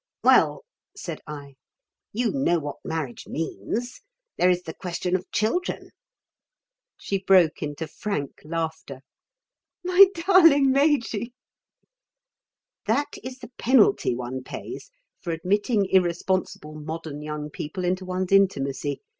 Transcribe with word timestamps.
"Well" 0.23 0.63
said 1.05 1.21
I. 1.27 1.57
"You 2.11 2.31
know 2.31 2.57
what 2.57 2.77
marriage 2.83 3.27
means. 3.27 4.01
There 4.35 4.49
is 4.49 4.63
the 4.63 4.73
question 4.73 5.15
of 5.15 5.29
children." 5.31 5.91
She 6.97 7.19
broke 7.19 7.61
into 7.61 7.85
frank 7.85 8.41
laughter. 8.43 9.01
"My 9.85 10.07
darling 10.15 10.71
Majy" 10.73 11.33
That 12.87 13.15
is 13.23 13.37
the 13.37 13.51
penalty 13.59 14.15
one 14.15 14.41
pays 14.43 14.89
for 15.19 15.33
admitting 15.33 15.85
irresponsible 15.85 16.73
modern 16.73 17.21
young 17.21 17.51
people 17.51 17.85
into 17.85 18.03
one's 18.03 18.31
intimacy. 18.31 19.01